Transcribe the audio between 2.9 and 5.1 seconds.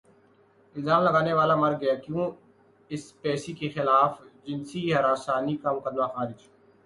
species کے خلاف جنسی